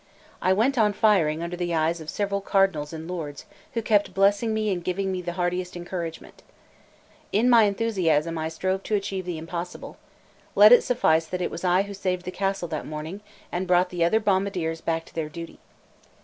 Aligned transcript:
I 0.41 0.51
went 0.51 0.79
on 0.79 0.93
firing 0.93 1.43
under 1.43 1.55
the 1.55 1.75
eyes 1.75 2.01
of 2.01 2.09
several 2.09 2.41
cardinals 2.41 2.91
and 2.91 3.07
lords, 3.07 3.45
who 3.75 3.83
kept 3.83 4.15
blessing 4.15 4.51
me 4.51 4.71
and 4.71 4.83
giving 4.83 5.11
me 5.11 5.21
the 5.21 5.33
heartiest 5.33 5.75
encouragement. 5.77 6.41
In 7.31 7.47
my 7.51 7.65
enthusiasm 7.65 8.35
I 8.35 8.49
strove 8.49 8.81
to 8.85 8.95
achieve 8.95 9.25
the 9.25 9.37
impossible; 9.37 9.97
let 10.55 10.71
it 10.71 10.81
suffice 10.83 11.25
that 11.27 11.39
it 11.39 11.51
was 11.51 11.63
I 11.63 11.83
who 11.83 11.93
saved 11.93 12.25
the 12.25 12.31
castle 12.31 12.67
that 12.69 12.87
morning, 12.87 13.21
and 13.51 13.67
brought 13.67 13.91
the 13.91 14.03
other 14.03 14.19
bombardiers 14.19 14.81
back 14.81 15.05
to 15.05 15.13
their 15.13 15.29
duty. 15.29 15.59